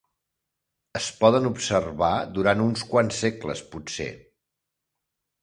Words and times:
Es 0.99 1.09
poden 1.19 1.49
observar 1.49 2.09
durant 2.39 2.65
uns 2.65 2.87
quants 2.95 3.21
segles 3.27 3.63
potser. 3.77 4.09